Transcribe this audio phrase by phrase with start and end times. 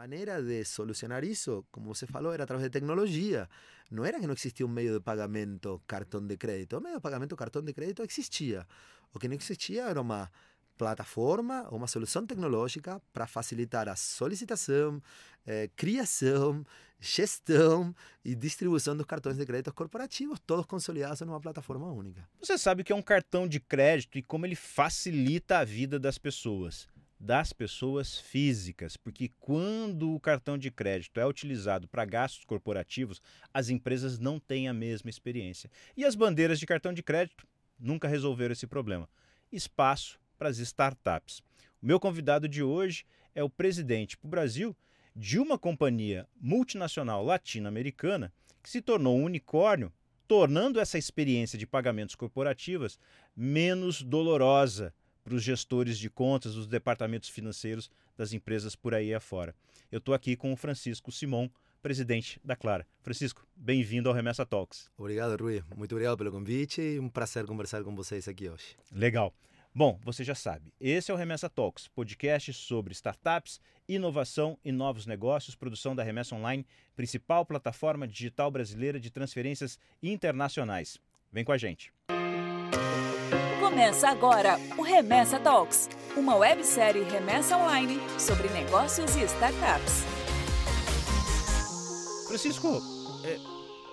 [0.00, 3.46] maneira de solucionar isso, como você falou, era através de tecnologia.
[3.90, 6.78] Não era que não existia um meio de pagamento cartão de crédito.
[6.78, 8.66] O meio de pagamento cartão de crédito existia.
[9.12, 10.30] O que não existia era uma
[10.78, 15.02] plataforma, uma solução tecnológica para facilitar a solicitação,
[15.46, 16.64] eh, criação,
[16.98, 17.94] gestão
[18.24, 22.26] e distribuição dos cartões de crédito corporativos, todos consolidados numa plataforma única.
[22.40, 25.98] Você sabe o que é um cartão de crédito e como ele facilita a vida
[25.98, 26.88] das pessoas
[27.20, 33.20] das pessoas físicas, porque quando o cartão de crédito é utilizado para gastos corporativos,
[33.52, 35.70] as empresas não têm a mesma experiência.
[35.94, 37.46] E as bandeiras de cartão de crédito
[37.78, 39.06] nunca resolveram esse problema.
[39.52, 41.40] Espaço para as startups.
[41.82, 44.74] O meu convidado de hoje é o presidente para o Brasil
[45.14, 49.92] de uma companhia multinacional latino-americana que se tornou um unicórnio,
[50.26, 52.98] tornando essa experiência de pagamentos corporativas
[53.36, 54.94] menos dolorosa
[55.30, 59.54] para os gestores de contas, dos departamentos financeiros das empresas por aí afora.
[59.90, 61.48] Eu estou aqui com o Francisco Simon,
[61.80, 62.84] presidente da Clara.
[63.00, 64.90] Francisco, bem-vindo ao Remessa Talks.
[64.98, 65.62] Obrigado, Rui.
[65.76, 68.76] Muito obrigado pelo convite e um prazer conversar com vocês aqui hoje.
[68.90, 69.32] Legal.
[69.72, 75.06] Bom, você já sabe, esse é o Remessa Talks, podcast sobre startups, inovação e novos
[75.06, 80.98] negócios, produção da Remessa Online, principal plataforma digital brasileira de transferências internacionais.
[81.32, 81.92] Vem com a gente.
[83.70, 90.02] Começa agora o Remessa Talks, uma websérie remessa online sobre negócios e startups.
[92.26, 92.82] Francisco,
[93.24, 93.38] é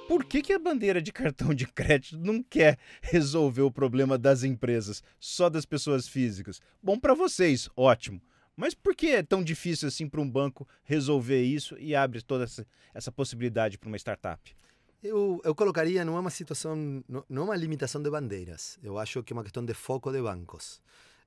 [0.07, 4.43] por que, que a bandeira de cartão de crédito não quer resolver o problema das
[4.43, 6.59] empresas, só das pessoas físicas?
[6.81, 8.19] Bom para vocês, ótimo.
[8.55, 12.45] Mas por que é tão difícil assim para um banco resolver isso e abre toda
[12.45, 14.57] essa, essa possibilidade para uma startup?
[15.07, 18.77] Eu, eu colocaria não é uma situação, não é uma limitação de bandeiras.
[18.83, 20.81] Eu acho que é uma questão de foco de bancos.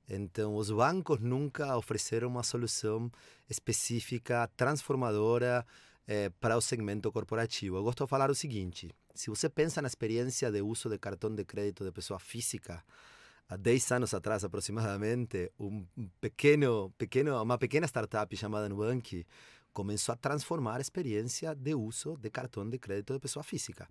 [0.09, 3.11] Então, os bancos nunca ofereceram uma solução
[3.49, 5.65] específica, transformadora,
[6.07, 7.77] é, para o segmento corporativo.
[7.77, 11.33] Eu gosto de falar o seguinte: se você pensa na experiência de uso de cartão
[11.33, 12.83] de crédito de pessoa física,
[13.47, 15.85] há 10 anos atrás aproximadamente, um
[16.19, 19.25] pequeno, pequeno, uma pequena startup chamada Nubank
[19.73, 23.87] começou a transformar a experiência de uso de cartão de crédito de pessoa física.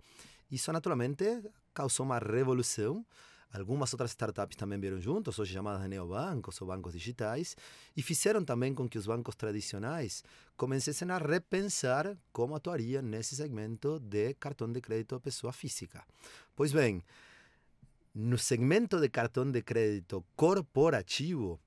[0.50, 1.42] Isso naturalmente
[1.72, 3.04] causou uma revolução
[3.52, 7.56] Algumas outras startups também vieram juntos, hoje chamadas de neobancos ou bancos digitais,
[7.96, 10.22] e fizeram também com que os bancos tradicionais
[10.56, 16.04] começassem a repensar como atuariam nesse segmento de cartão de crédito à pessoa física.
[16.54, 17.02] Pois bem,
[18.14, 21.60] no segmento de cartão de crédito corporativo,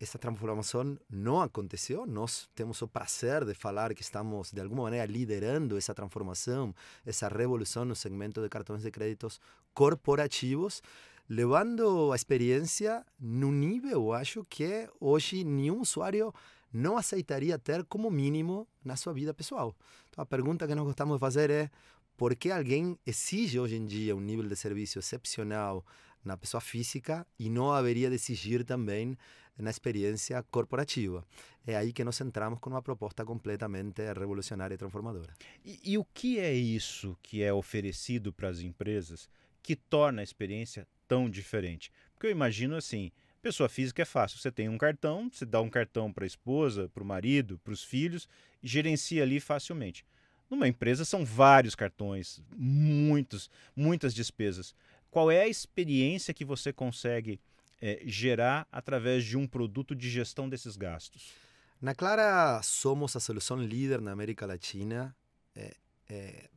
[0.00, 2.06] essa transformação não aconteceu.
[2.06, 7.28] Nós temos o prazer de falar que estamos, de alguma maneira, liderando essa transformação, essa
[7.28, 9.40] revolução no segmento de cartões de créditos
[9.74, 10.82] corporativos
[11.28, 16.32] levando a experiência no nível, acho que hoje nenhum usuário
[16.72, 19.76] não aceitaria ter como mínimo na sua vida pessoal.
[20.08, 21.70] Então a pergunta que nós gostamos de fazer é
[22.16, 25.84] por que alguém exige hoje em dia um nível de serviço excepcional
[26.24, 29.16] na pessoa física e não haveria de exigir também
[29.58, 31.24] na experiência corporativa.
[31.66, 35.32] É aí que nós entramos com uma proposta completamente revolucionária e transformadora.
[35.64, 39.28] E, e o que é isso que é oferecido para as empresas
[39.62, 41.90] que torna a experiência tão diferente?
[42.14, 43.10] Porque eu imagino assim,
[43.42, 46.88] pessoa física é fácil, você tem um cartão, você dá um cartão para a esposa,
[46.88, 48.28] para o marido, para os filhos,
[48.62, 50.04] gerencia ali facilmente.
[50.50, 54.74] Numa empresa são vários cartões, muitos, muitas despesas.
[55.10, 57.40] Qual é a experiência que você consegue
[57.80, 61.32] é, gerar através de um produto de gestão desses gastos?
[61.80, 65.14] Na Clara, somos a solução líder na América Latina
[65.54, 65.74] é,
[66.08, 66.48] é,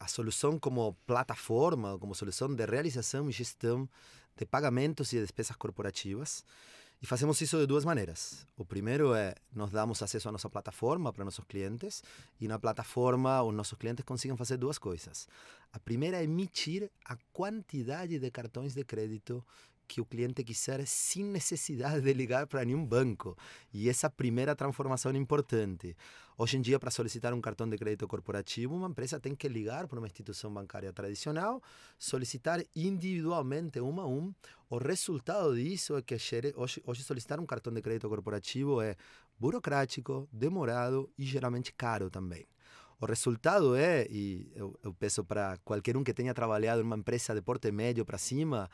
[0.00, 3.88] a solução como plataforma, como solução de realização e gestão
[4.36, 6.44] de pagamentos e despesas corporativas.
[7.00, 8.44] E fazemos isso de duas maneiras.
[8.56, 12.02] O primeiro é nós damos acesso à nossa plataforma para nossos clientes
[12.40, 15.28] e na plataforma os nossos clientes conseguem fazer duas coisas.
[15.72, 19.44] A primeira é emitir a quantidade de cartões de crédito
[19.88, 23.36] que o cliente quiser sem necessidade de ligar para nenhum banco.
[23.72, 25.96] E essa primeira transformação é importante.
[26.36, 29.88] Hoje em dia, para solicitar um cartão de crédito corporativo, uma empresa tem que ligar
[29.88, 31.60] para uma instituição bancária tradicional,
[31.98, 34.32] solicitar individualmente um a um.
[34.70, 36.14] O resultado disso é que
[36.54, 38.94] hoje, hoje solicitar um cartão de crédito corporativo é
[39.36, 42.46] burocrático, demorado e geralmente caro também.
[43.00, 46.96] O resultado é, e eu, eu peço para qualquer um que tenha trabalhado em uma
[46.96, 48.68] empresa de porte médio para cima,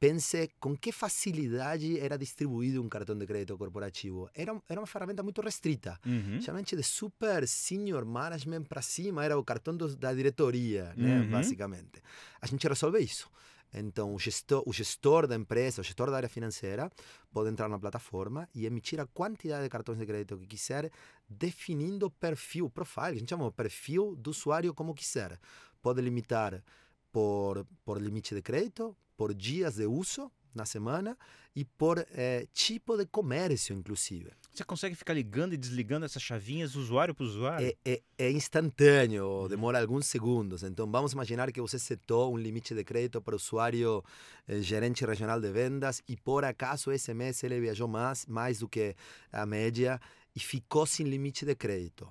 [0.00, 4.30] pense com que facilidade era distribuído um cartão de crédito corporativo.
[4.34, 6.00] Era, era uma ferramenta muito restrita.
[6.06, 6.40] Uhum.
[6.40, 11.30] Geralmente de super senior management para cima era o cartão do, da diretoria, né, uhum.
[11.30, 12.02] basicamente.
[12.40, 13.30] A gente resolve isso.
[13.72, 16.90] Então, o gestor, o gestor da empresa, o gestor da área financeira,
[17.30, 20.90] pode entrar na plataforma e emitir a quantidade de cartões de crédito que quiser,
[21.28, 25.38] definindo o perfil, profile, a gente chama o perfil do usuário como quiser.
[25.80, 26.64] Pode limitar
[27.10, 31.16] por, por limite de crédito, por dias de uso na semana
[31.54, 34.30] e por eh, tipo de comércio, inclusive.
[34.52, 37.66] Você consegue ficar ligando e desligando essas chavinhas usuário por usuário?
[37.66, 40.62] É, é, é instantâneo, demora alguns segundos.
[40.62, 44.04] Então, vamos imaginar que você setou um limite de crédito para o usuário
[44.46, 48.68] eh, gerente regional de vendas e, por acaso, esse mês ele viajou mais, mais do
[48.68, 48.94] que
[49.32, 50.00] a média
[50.34, 52.10] e ficou sem limite de crédito.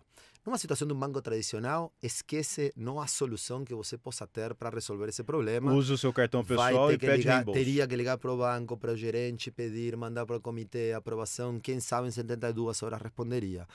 [0.49, 4.71] Numa situação de um banco tradicional, esquece não há solução que você possa ter para
[4.71, 5.71] resolver esse problema.
[5.71, 7.59] Usa o seu cartão pessoal e pede ligar, reembolso.
[7.59, 11.59] Teria que ligar para o banco, para o gerente, pedir, mandar para o comitê, aprovação.
[11.59, 13.67] Quem sabe em 72 horas responderia.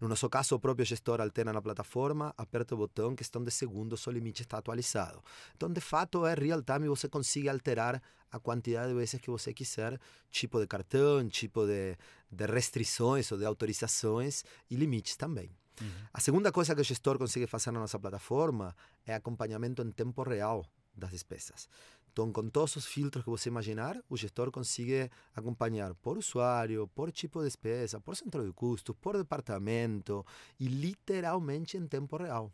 [0.00, 4.06] No nosso caso, o próprio gestor alterna na plataforma, aperta o botão, questão de segundos,
[4.06, 5.22] o limite está atualizado.
[5.54, 9.52] Então, de fato, é real time, você consegue alterar a quantidade de vezes que você
[9.52, 10.00] quiser,
[10.30, 11.94] tipo de cartão, tipo de,
[12.30, 15.50] de restrições ou de autorizações e limites também.
[15.82, 15.90] Uhum.
[16.12, 18.74] A segunda coisa que o gestor consegue fazer na nossa plataforma
[19.04, 20.64] é acompanhamento em tempo real
[20.96, 21.68] das despesas.
[22.12, 27.10] Então, com todos os filtros que você imaginar, o gestor consegue acompanhar por usuário, por
[27.10, 30.24] tipo de despesa, por centro de custos, por departamento
[30.60, 32.52] e literalmente em tempo real.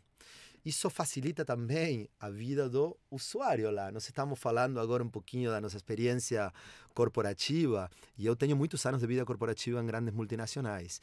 [0.63, 3.91] Isso facilita também a vida do usuário lá.
[3.91, 6.53] Nós estamos falando agora um pouquinho da nossa experiência
[6.93, 11.01] corporativa e eu tenho muitos anos de vida corporativa em grandes multinacionais.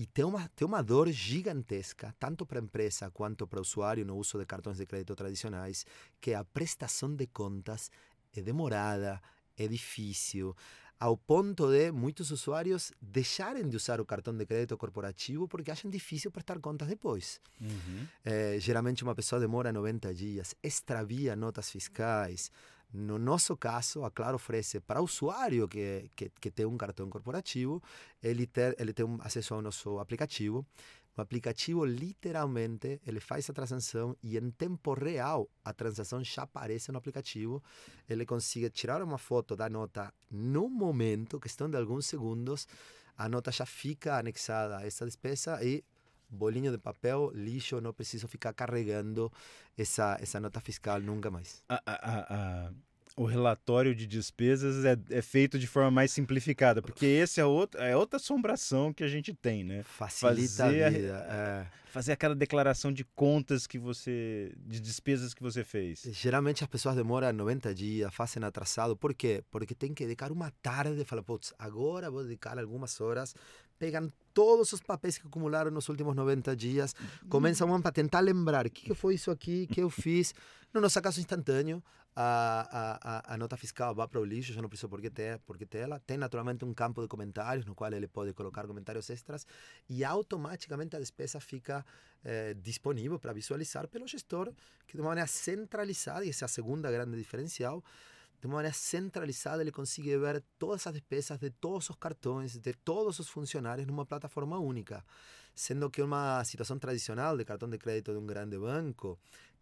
[0.00, 4.02] E tem uma, tem uma dor gigantesca, tanto para a empresa quanto para o usuário
[4.02, 5.84] no uso de cartões de crédito tradicionais,
[6.18, 7.90] que a prestação de contas
[8.34, 9.20] é demorada,
[9.58, 10.56] é difícil,
[10.98, 15.90] ao ponto de muitos usuários deixarem de usar o cartão de crédito corporativo porque acham
[15.90, 17.38] difícil prestar contas depois.
[17.60, 18.06] Uhum.
[18.24, 22.50] É, geralmente uma pessoa demora 90 dias, extravia notas fiscais,
[22.92, 27.08] no nosso caso, a Claro oferece para o usuário que, que, que tem um cartão
[27.08, 27.82] corporativo,
[28.22, 30.66] ele, ter, ele tem um acesso ao nosso aplicativo.
[31.16, 36.90] O aplicativo, literalmente, ele faz a transação e em tempo real a transação já aparece
[36.90, 37.62] no aplicativo.
[38.08, 42.66] Ele consegue tirar uma foto da nota no momento, questão de alguns segundos,
[43.16, 45.84] a nota já fica anexada a essa despesa e
[46.30, 49.30] bolinho de papel, lixo, não preciso ficar carregando
[49.76, 51.62] essa, essa nota fiscal nunca mais.
[51.68, 52.72] A, a, a,
[53.16, 57.80] o relatório de despesas é, é, feito de forma mais simplificada, porque esse é, outro,
[57.80, 59.82] é outra assombração que a gente tem, né?
[59.82, 61.26] Facilita fazer, a vida.
[61.28, 61.66] É.
[61.90, 64.52] Fazer aquela declaração de contas que você.
[64.56, 66.02] de despesas que você fez.
[66.12, 68.96] Geralmente as pessoas demoram 90 dias, fazem atrasado.
[68.96, 69.42] Por quê?
[69.50, 73.34] Porque tem que dedicar uma tarde e falar, putz, agora vou dedicar algumas horas
[73.80, 76.94] pegam todos os papéis que acumularam nos últimos 90 dias,
[77.30, 80.34] começam a tentar lembrar o que, que foi isso aqui, que eu fiz.
[80.72, 81.82] No nosso caso instantâneo,
[82.14, 85.64] a, a, a nota fiscal vai para o lixo, já não precisa porque ter, porque
[85.64, 85.98] ter ela.
[85.98, 89.46] Tem naturalmente um campo de comentários no qual ele pode colocar comentários extras.
[89.88, 91.84] E automaticamente a despesa fica
[92.22, 93.88] eh, disponível para visualizar.
[93.88, 94.52] Pelo gestor,
[94.86, 97.82] que de uma maneira centralizada, e essa é a segunda grande diferencial,
[98.40, 102.72] de uma maneira centralizada, ele consegue ver todas as despesas de todos os cartões, de
[102.72, 105.04] todos os funcionários numa plataforma única.
[105.54, 109.18] Sendo que uma situação tradicional de cartão de crédito de um grande banco,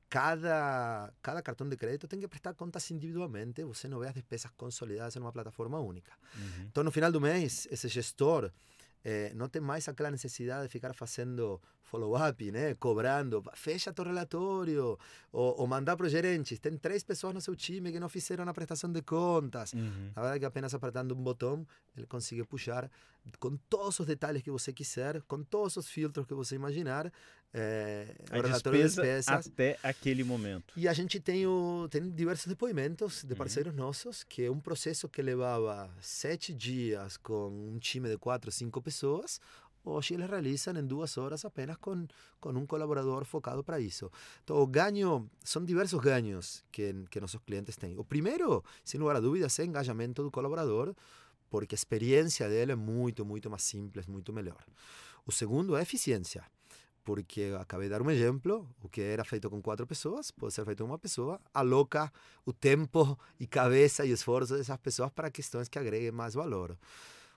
[0.09, 4.51] cada, cada cartão de crédito tem que prestar contas individualmente, você não vê as despesas
[4.57, 6.13] consolidadas em uma plataforma única.
[6.37, 6.67] Uhum.
[6.71, 8.53] Então, no final do mês, esse gestor
[9.05, 12.75] eh, não tem mais aquela necessidade de ficar fazendo follow-up, né?
[12.75, 14.99] cobrando, fecha teu relatório,
[15.33, 16.59] ou, ou mandar para o gerente.
[16.59, 19.73] Tem três pessoas no seu time que não fizeram a prestação de contas.
[19.73, 20.11] Uhum.
[20.15, 22.91] A verdade é que apenas apertando um botão, ele consegue puxar
[23.39, 27.13] com todos os detalhes que você quiser, com todos os filtros que você imaginar,
[27.53, 29.29] é, a despesa de despesas.
[29.29, 30.75] até aquele momento.
[30.77, 33.39] E a gente tem, o, tem diversos depoimentos de uhum.
[33.39, 33.79] parceiros uhum.
[33.79, 38.83] nossos, que é um processo que levava sete dias com um time de quatro, cinco
[38.83, 39.41] pessoas,
[39.85, 42.07] hoje eles realizam em duas horas apenas com,
[42.39, 44.11] com um colaborador focado para isso.
[44.45, 47.99] Então, o ganho, são diversos ganhos que, que nossos clientes têm.
[47.99, 50.95] O primeiro, sem lugar a dúvidas, é o engajamento do colaborador,
[51.49, 54.63] porque a experiência dele é muito, muito mais simples, muito melhor.
[55.25, 56.45] O segundo é eficiência
[57.09, 60.63] porque acabei de dar um exemplo, o que era feito com quatro pessoas pode ser
[60.67, 62.13] feito com uma pessoa, aloca
[62.45, 66.77] o tempo e cabeça e esforço dessas pessoas para questões que agreguem mais valor.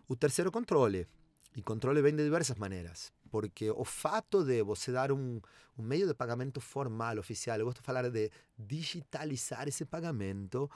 [0.10, 1.08] O terceiro, controle.
[1.56, 5.40] E controle vem de diversas maneiras, porque o fato de você dar um,
[5.78, 10.70] um meio de pagamento formal, oficial, eu gosto de falar de digitalizar esse pagamento,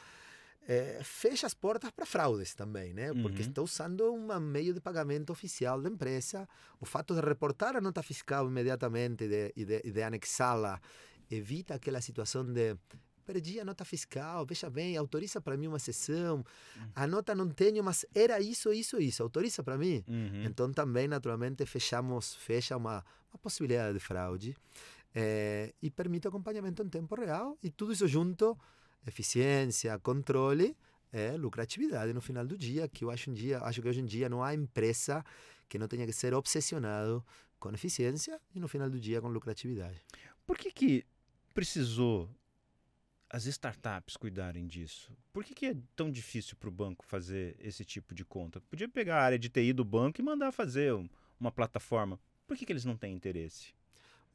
[0.68, 3.14] é, fecha as portas para fraudes também, né?
[3.14, 3.48] Porque uhum.
[3.48, 6.48] está usando um meio de pagamento oficial da empresa.
[6.80, 10.82] O fato de reportar a nota fiscal imediatamente e de, de, anexá-la
[11.30, 12.76] evita aquela situação de
[13.26, 16.46] perdi a nota fiscal, veja bem, autoriza para mim uma sessão,
[16.94, 20.04] a nota não tenho, mas era isso, isso, isso, autoriza para mim?
[20.08, 20.44] Uhum.
[20.46, 23.04] Então também, naturalmente, fechamos, fecha uma,
[23.34, 24.56] uma possibilidade de fraude
[25.14, 28.56] é, e permite acompanhamento em tempo real e tudo isso junto,
[29.06, 30.76] eficiência, controle,
[31.12, 34.06] é lucratividade no final do dia, que eu acho, um dia, acho que hoje em
[34.06, 35.24] dia não há empresa
[35.70, 37.26] que não tenha que ser obsessionado
[37.60, 40.02] com eficiência e no final do dia com lucratividade.
[40.46, 41.06] Por que, que
[41.54, 42.30] precisou
[43.30, 45.12] as startups cuidarem disso?
[45.34, 48.62] Por que, que é tão difícil para o banco fazer esse tipo de conta?
[48.62, 51.10] Podia pegar a área de TI do banco e mandar fazer um,
[51.40, 52.20] uma plataforma.
[52.46, 53.74] Por que, que eles não têm interesse?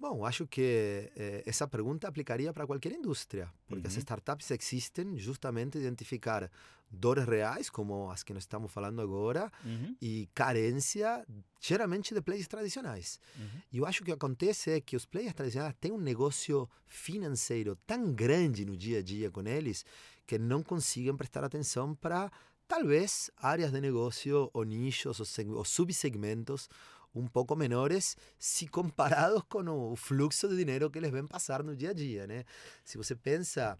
[0.00, 3.99] Bom, acho que eh, essa pergunta aplicaria para qualquer indústria, porque as Uhum.
[4.00, 6.50] startups existem justamente identificar
[6.90, 11.23] dores reais, como as que nós estamos falando agora, Uhum, e carência,
[11.61, 13.21] geralmente de players tradicionais.
[13.38, 13.61] uhum.
[13.71, 16.66] E eu acho que o que acontece é que os players tradicionais têm um negócio
[16.87, 19.85] financeiro tão grande no dia a dia com eles
[20.26, 22.33] que não conseguem prestar atenção para,
[22.66, 26.69] talvez, áreas de negócio ou nichos ou, ou subsegmentos
[27.14, 31.76] um pouco menores se comparados com o fluxo de dinheiro que eles vêm passar no
[31.76, 32.45] dia a dia, né?
[32.85, 33.79] Se você pensa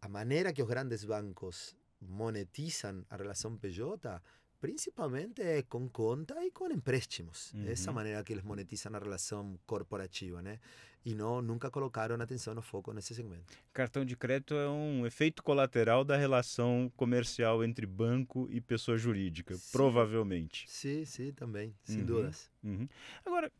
[0.00, 4.20] a maneira que os grandes bancos monetizam a relação PJ,
[4.60, 7.52] principalmente com conta e com empréstimos.
[7.66, 7.94] Essa Uhum.
[7.96, 10.58] maneira que eles monetizam a relação corporativa, né?
[11.04, 13.46] E não nunca colocaram atenção no foco nesse segmento.
[13.72, 19.54] Cartão de crédito é um efeito colateral da relação comercial entre banco e pessoa jurídica,
[19.54, 19.72] Sim.
[19.72, 20.64] provavelmente.
[20.68, 22.06] Sim, sim, também, sem Uhum.
[22.06, 22.50] dúvidas.
[22.62, 22.88] Uhum.
[23.24, 23.50] Agora,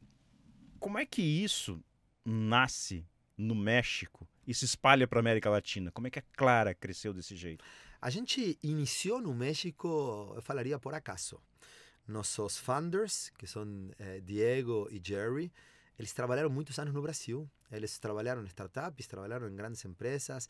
[0.79, 1.83] como é que isso
[2.25, 5.91] nasce no México e se espalha para a América Latina?
[5.93, 7.65] Como é que a Clara cresceu desse jeito?
[8.01, 11.41] A gente iniciou no México, eu falaria por acaso.
[12.07, 15.53] Nossos founders, que são eh, Diego e Jerry,
[15.99, 17.51] eles trabalharam muitos anos no Brasil.
[17.71, 20.49] Eles trabalharam em startups, trabalharam em grandes empresas.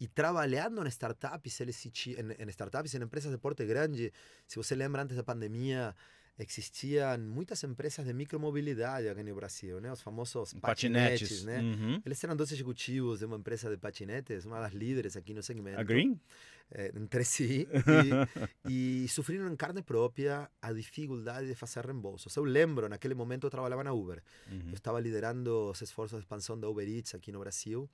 [0.00, 4.12] E trabalhando em startups, eles se em, em startups, em empresas de porte grande,
[4.46, 5.94] se você lembra, antes da pandemia,
[6.38, 9.90] existiam muitas empresas de micromobilidade aqui no Brasil, né?
[9.90, 11.60] Os famosos patinetes, né?
[11.60, 12.02] Uhum.
[12.04, 15.80] Eles eram dois executivos de uma empresa de patinetes, uma das líderes aqui no segmento
[15.80, 16.20] A Green?
[16.70, 17.66] eh, entre si
[18.68, 22.34] e, e sofreram em carne própria a dificuldade de fazer reembolsos.
[22.36, 24.22] Eu lembro, naquele momento eu trabalhava na Uber.
[24.50, 24.68] Uhum.
[24.68, 27.88] Eu estava liderando os esforços de expansão da Uber Eats aqui no Brasil.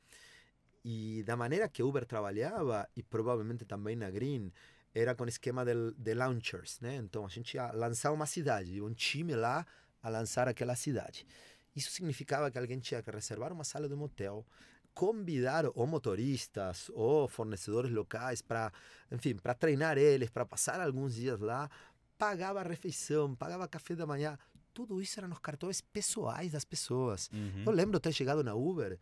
[0.84, 4.52] E da maneira que Uber trabalhava, e provavelmente também na Green,
[4.94, 6.96] era com esquema de, de launchers, né?
[6.96, 9.66] Então a gente ia lançar uma cidade, um time lá
[10.02, 11.26] a lançar aquela cidade.
[11.74, 14.44] Isso significava que alguém tinha que reservar uma sala de motel,
[14.92, 18.70] convidar ou motoristas ou fornecedores locais para,
[19.10, 21.70] enfim, para treinar eles, para passar alguns dias lá,
[22.18, 24.38] pagava a refeição, pagava café da manhã,
[24.74, 27.30] tudo isso era nos cartões pessoais das pessoas.
[27.32, 27.64] Uhum.
[27.66, 28.98] Eu lembro ter chegado na Uber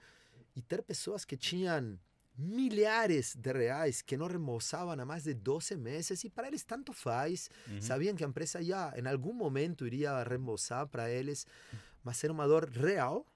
[0.54, 1.98] e ter pessoas que tinham
[2.40, 6.92] milhares de reais que não reembolsavam há mais de 12 meses e para eles tanto
[6.92, 7.50] faz.
[7.80, 11.46] Sabiam que a empresa ia, em algum momento iria reembolsar para eles,
[12.02, 13.26] mas era uma dor real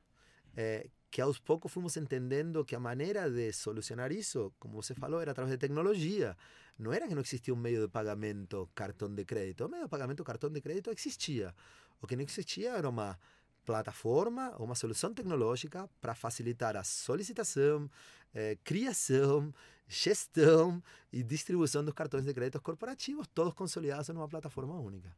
[0.56, 5.20] eh, que aos poucos fomos entendendo que a maneira de solucionar isso, como você falou,
[5.20, 6.36] era através de tecnologia.
[6.76, 9.64] Não era que não existia um meio de pagamento cartão de crédito.
[9.64, 11.54] O meio de pagamento cartão de crédito existia.
[12.02, 13.16] O que não existia era uma
[13.64, 17.90] plataforma, uma solução tecnológica para facilitar a solicitação,
[18.34, 19.52] eh, criação,
[19.88, 25.14] gestão e distribuição dos cartões de crédito corporativos, todos consolidados numa plataforma única.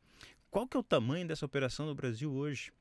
[0.50, 2.72] Qual que é o tamanho dessa operação no Brasil hoje?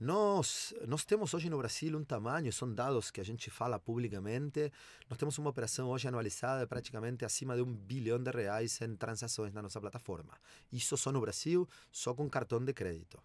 [0.00, 4.72] Nós, nós temos hoje no Brasil um tamanho, são dados que a gente fala publicamente,
[5.10, 8.96] nós temos uma operação hoje anualizada de praticamente acima de um bilhão de reais em
[8.96, 10.32] transações na nossa plataforma.
[10.72, 13.22] Isso só no Brasil, só com cartão de crédito.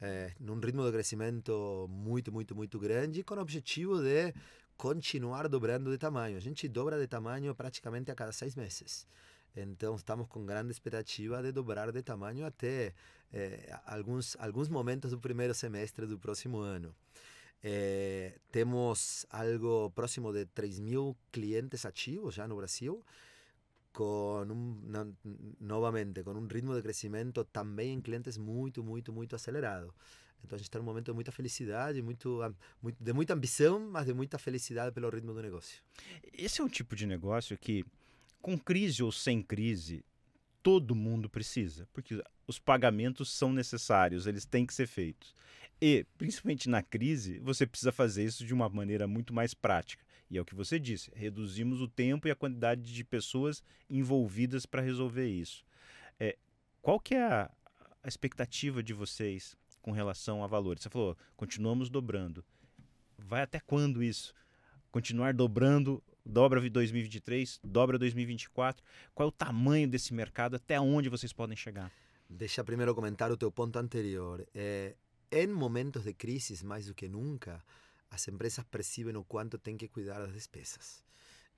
[0.00, 4.32] É, num ritmo de crescimento muito, muito, muito grande, com o objetivo de
[4.76, 6.38] continuar dobrando de tamanho.
[6.38, 9.06] A gente dobra de tamanho praticamente a cada seis meses.
[9.54, 12.94] Então, estamos com grande expectativa de dobrar de tamanho até
[13.32, 16.94] eh, alguns, alguns momentos do primeiro semestre do próximo ano.
[17.62, 23.04] Eh, temos algo próximo de 3 mil clientes ativos já no Brasil,
[23.92, 25.06] com um, na-
[25.60, 29.92] novamente, com um ritmo de crescimento também em clientes muito, muito, muito acelerado.
[30.42, 32.40] Então, a gente está num momento de muita felicidade, muito,
[32.98, 35.82] de muita ambição, mas de muita felicidade pelo ritmo do negócio.
[36.32, 37.84] Esse é um tipo de negócio que,
[38.40, 40.02] com crise ou sem crise,
[40.62, 45.34] todo mundo precisa, porque os pagamentos são necessários, eles têm que ser feitos.
[45.80, 50.04] E, principalmente na crise, você precisa fazer isso de uma maneira muito mais prática.
[50.30, 54.64] E é o que você disse, reduzimos o tempo e a quantidade de pessoas envolvidas
[54.64, 55.64] para resolver isso.
[56.20, 56.38] É,
[56.80, 57.50] qual que é a,
[58.02, 60.84] a expectativa de vocês com relação a valores?
[60.84, 62.44] Você falou, continuamos dobrando.
[63.18, 64.32] Vai até quando isso?
[64.92, 68.84] Continuar dobrando dobra 2023, dobra 2024.
[69.14, 70.54] Qual é o tamanho desse mercado?
[70.54, 71.90] Até onde vocês podem chegar?
[72.28, 74.46] Deixa primeiro comentar o teu ponto anterior.
[74.54, 74.94] É,
[75.32, 77.62] em momentos de crise, mais do que nunca,
[78.10, 81.04] as empresas percebem o quanto têm que cuidar das despesas.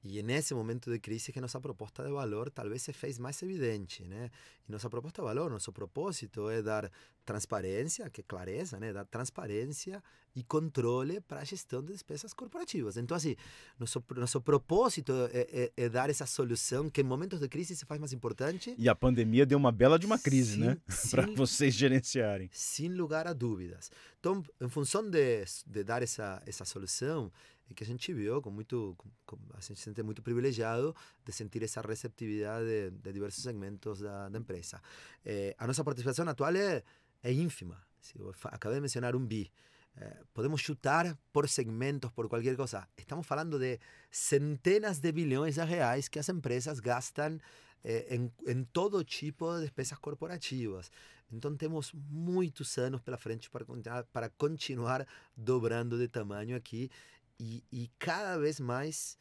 [0.05, 4.05] E nesse momento de crise que nossa proposta de valor talvez se fez mais evidente,
[4.05, 4.31] né?
[4.69, 6.91] E nossa proposta de valor, nosso propósito é dar
[7.25, 8.93] transparência, que é clareza, né?
[8.93, 10.03] Dar transparência
[10.35, 12.97] e controle para a gestão de despesas corporativas.
[12.97, 13.37] Então, assim,
[13.79, 17.85] nosso, nosso propósito é, é, é, dar essa solução que em momentos de crise se
[17.85, 18.75] faz mais importante.
[18.79, 20.79] E a pandemia deu uma bela de uma crise, né?
[21.11, 22.49] para vocês gerenciarem.
[22.53, 23.91] Sem lugar a dúvidas.
[24.19, 27.31] Então, em função de, de dar essa, essa solução,
[27.69, 31.33] e que a gente viu com muito, com, a gente se sente muito privilegiado de
[31.33, 34.81] sentir essa receptividade de, de diversos segmentos da, da empresa.
[35.25, 36.83] Eh, a nossa participação atual é,
[37.23, 37.81] é ínfima.
[38.19, 39.51] Eu acabei de mencionar um bi.
[39.97, 42.89] Eh, podemos chutar por segmentos, por qualquer coisa.
[42.97, 43.79] Estamos falando de
[44.11, 47.39] centenas de bilhões de reais que as empresas gastam
[47.85, 50.91] eh, em, em todo tipo de despesas corporativas.
[51.31, 53.65] Então temos muitos anos pela frente para,
[54.05, 56.91] para continuar dobrando de tamanho aqui
[57.39, 59.19] e, e cada vez mais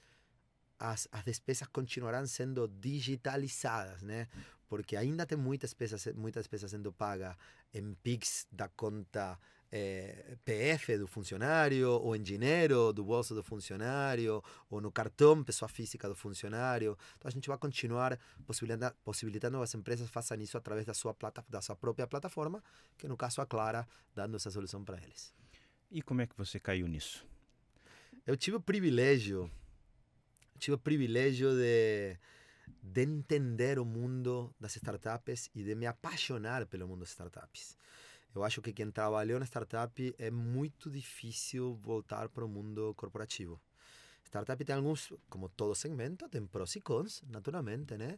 [0.80, 4.28] as, as despesas continuarão sendo digitalizadas, né?
[4.68, 7.36] Porque ainda tem muitas despesas, muitas despesas sendo pagas
[7.74, 9.38] em PIX da conta
[9.72, 15.70] eh, PF do funcionário, ou em dinheiro do bolso do funcionário, ou no cartão pessoa
[15.70, 16.98] física do funcionário.
[17.18, 21.44] Então a gente vai continuar possibilitando, possibilitando as empresas façam isso através da sua, plata,
[21.48, 22.64] da sua própria plataforma,
[22.98, 25.34] que no caso a Clara, dando essa solução para eles.
[25.90, 27.26] E como é que você caiu nisso?
[28.32, 29.52] Eu tive o privilégio,
[30.58, 32.18] tive o privilégio de,
[32.82, 37.76] de entender o mundo das startups e de me apaixonar pelo mundo das startups.
[38.34, 43.62] Eu acho que quem trabalhou na startup é muito difícil voltar para o mundo corporativo.
[44.24, 48.18] Startup tem alguns, como todo segmento, tem prós e cons, naturalmente, né?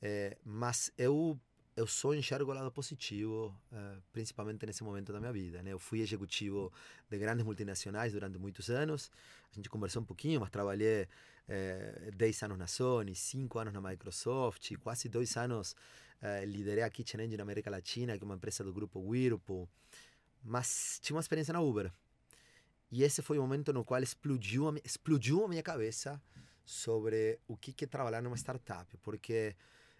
[0.00, 1.38] É, mas eu
[1.74, 5.62] eu só enxergo o lado positivo, uh, principalmente nesse momento da minha vida.
[5.62, 5.72] Né?
[5.72, 6.72] Eu fui executivo
[7.08, 9.10] de grandes multinacionais durante muitos anos.
[9.50, 11.08] A gente conversou um pouquinho, mas trabalhei
[11.48, 15.76] eh, 10 anos na Sony, 5 anos na Microsoft, quase dois anos
[16.20, 19.68] eh, liderei a Kitchen Engine na América Latina, que é uma empresa do grupo Whirlpool.
[20.42, 21.92] Mas tinha uma experiência na Uber.
[22.90, 26.20] E esse foi o momento no qual explodiu a, explodiu a minha cabeça
[26.64, 29.56] sobre o que é trabalhar numa startup, porque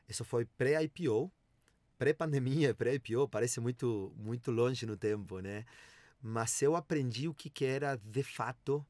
[0.08, 1.30] isso foi pré-IPO,
[2.02, 5.64] pré-pandemia, pré-IPO, parece muito, muito longe no tempo, né?
[6.20, 8.84] Mas eu aprendi o que, era, de fato,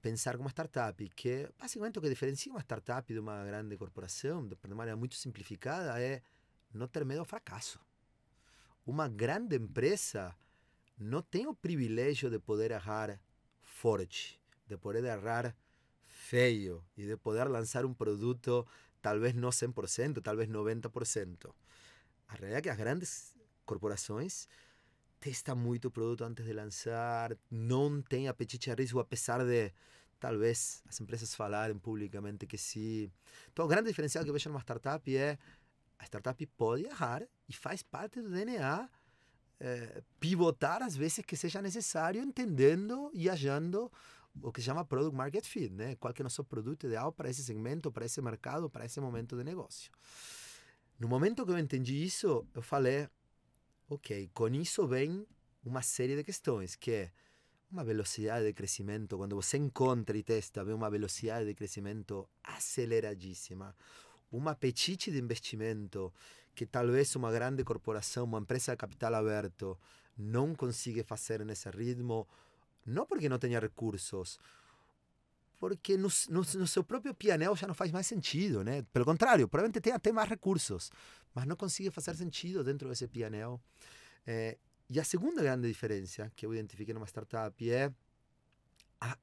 [0.00, 4.48] pensar como uma startup, que basicamente o que diferencia uma startup de uma grande corporação,
[4.48, 6.22] de maneira muito simplificada, é
[6.72, 7.78] não ter medo ao fracasso.
[8.86, 10.34] Uma grande empresa
[10.98, 13.20] não tem o privilégio de poder errar
[13.60, 15.54] forte, de poder errar
[16.06, 18.66] feio e de poder lançar um produto
[19.02, 21.54] talvez não 100%, talvez 90%.
[22.30, 24.48] A realidade é que as grandes corporações
[25.18, 29.72] testam muito o produto antes de lançar, não tem apetite a risco, apesar de
[30.18, 33.10] talvez as empresas falarem publicamente que sim.
[33.52, 35.38] Então, o grande diferencial que eu vejo numa startup é
[35.98, 38.88] a startup pode errar e faz parte do DNA
[39.58, 43.90] é, pivotar às vezes que seja necessário, entendendo e achando
[44.40, 45.96] o que se chama Product Market Fit, né?
[45.96, 49.00] Qual que é o nosso produto ideal para esse segmento, para esse mercado, para esse
[49.00, 49.90] momento de negócio.
[51.00, 53.08] No momento que eu entendi isso, eu falei,
[53.88, 55.26] ok, com isso vem
[55.64, 57.12] uma série de questões, que é
[57.72, 63.74] uma velocidade de crescimento, quando você encontra e testa, vem uma velocidade de crescimento aceleradíssima,
[64.30, 66.12] um apetite de investimento
[66.54, 69.78] que talvez uma grande corporação, uma empresa de capital aberto,
[70.18, 72.28] não consiga fazer nesse ritmo,
[72.84, 74.38] não porque não tenha recursos,
[75.60, 78.82] porque no, no, no, seu próprio pianel já não faz mais sentido, né?
[78.94, 80.90] Pelo contrário, provavelmente tem até mais recursos,
[81.34, 83.60] mas não consegue fazer sentido dentro desse pianel.
[84.26, 84.56] É,
[84.88, 87.92] e a segunda grande diferença que eu identifiquei numa startup é
[88.98, 89.18] a,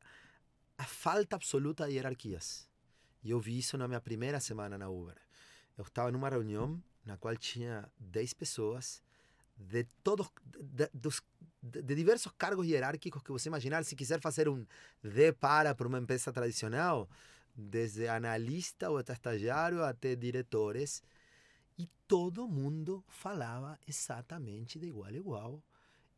[0.78, 2.69] a falta absoluta de hierarquias.
[3.23, 5.17] E eu vi isso na minha primeira semana na Uber.
[5.76, 9.02] Eu estava numa reunião na qual tinha 10 pessoas
[9.58, 11.19] de todos de, dos,
[11.62, 14.65] de, de, diversos cargos hierárquicos que você imaginar se quiser fazer um
[15.04, 17.10] D para para uma empresa tradicional
[17.56, 21.02] desde analista ou até estagiário até diretores
[21.78, 25.63] e todo mundo falava exatamente de igual a igual.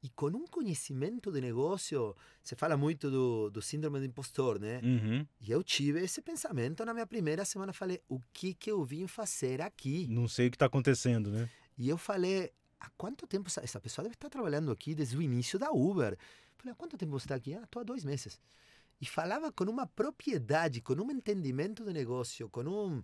[0.01, 4.79] E com um conhecimento de negócio você fala muito do, do síndrome do impostor né?
[4.81, 5.27] Uhum.
[5.41, 9.07] e eu tive esse pensamento na minha primeira semana falei o que que eu vim
[9.07, 10.07] fazer aqui?
[10.09, 11.49] Não sei o que está acontecendo né?
[11.77, 15.21] E eu falei há quanto tempo essa, essa pessoa deve estar trabalhando aqui desde o
[15.21, 16.17] início da Uber?
[16.57, 17.53] Falei, há quanto tempo você está aqui?
[17.53, 18.39] Ah, estou há dois meses.
[19.01, 23.03] e falava com uma propriedade, com um entendimento do negócio, com um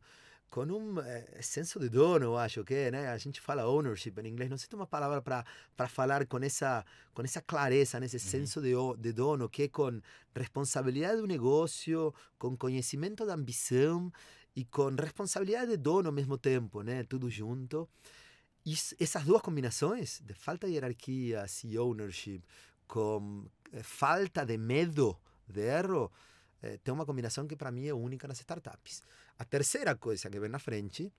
[0.49, 3.09] com um é, senso de dono, eu acho que é, né?
[3.09, 6.85] A gente fala ownership em inglês, não sei se uma palavra para falar com essa
[7.13, 8.21] com essa clareza, nesse uhum.
[8.21, 9.99] senso de, de dono, que é com
[10.33, 14.11] responsabilidade do negócio, com conhecimento da ambição
[14.55, 17.03] e com responsabilidade de dono ao mesmo tempo, né?
[17.03, 17.89] Tudo junto.
[18.65, 22.41] E essas duas combinações, de falta de hierarquia e ownership,
[22.87, 25.15] com eh, falta de medo
[25.47, 26.11] de erro,
[26.63, 29.03] eh, tem uma combinação que para mim é única nas startups.
[29.37, 31.13] A terceira coisa que vem na frente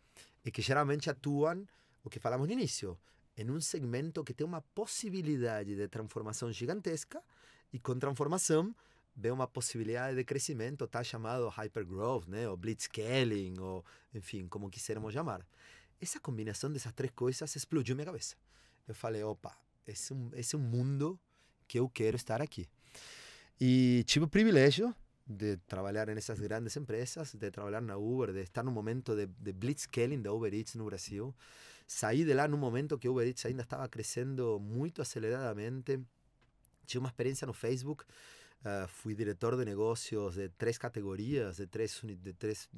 [0.45, 1.65] é que geralmente atuam,
[2.03, 2.99] o que falamos no início,
[3.37, 7.23] em um segmento que tem uma possibilidade de transformação gigantesca
[7.73, 8.75] e com transformação
[9.15, 15.15] vem uma possibilidade de crescimento, tá chamado hypergrowth, né, ou blitzscaling, ou enfim, como quisermos
[15.15, 15.47] chamar.
[16.01, 18.37] Essa combinação dessas três coisas explodiu minha cabeça.
[18.87, 19.57] Eu falei, opa,
[19.87, 21.19] esse é um, mundo
[21.67, 22.69] que eu quero estar aqui.
[23.61, 24.95] E tive o privilégio
[25.27, 29.53] de trabalhar nessas grandes empresas, de trabalhar na Uber, de estar no momento de, de
[29.53, 31.35] blitzscaling da Uber Eats no Brasil.
[31.87, 36.01] Saí de lá num momento que Uber Eats ainda estava crescendo muito aceleradamente.
[36.85, 38.05] Tive uma experiência no Facebook.
[38.61, 42.69] Uh, fui diretor de negócios de três categorias, de três, de três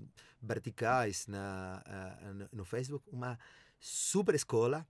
[0.43, 3.07] verticais na, uh, no Facebook.
[3.11, 3.39] Uma
[3.81, 4.87] super escola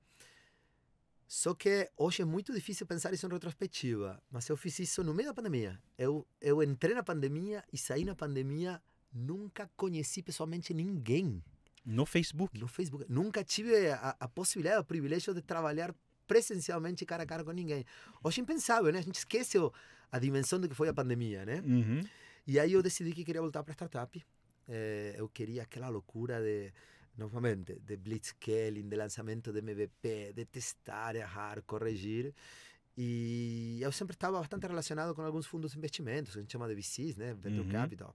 [1.28, 5.12] só que hoje é muito difícil pensar isso em retrospectiva, mas eu fiz isso no
[5.12, 5.78] meio da pandemia.
[5.98, 8.80] Eu, eu entrei na pandemia e saí na pandemia,
[9.12, 11.44] nunca conheci pessoalmente ninguém.
[11.84, 12.58] No Facebook?
[12.58, 13.04] No Facebook.
[13.10, 15.94] Nunca tive a, a possibilidade, o privilégio de trabalhar
[16.28, 17.84] presencialmente cara a cara com ninguém.
[18.22, 18.98] Hoje é impensável, né?
[19.00, 19.58] A gente esquece
[20.12, 21.62] a dimensão do que foi a pandemia, né?
[21.64, 22.02] Uhum.
[22.46, 24.24] E aí eu decidi que queria voltar para startup.
[24.68, 26.72] É, eu queria aquela loucura de
[27.16, 32.32] novamente, de blitzscaling, de lançamento de MVP, de testar, errar, corrigir.
[32.96, 36.68] E eu sempre estava bastante relacionado com alguns fundos de investimentos, que a gente chama
[36.68, 37.34] de VCs, né?
[37.34, 37.72] Venture uhum.
[37.72, 38.14] Capital.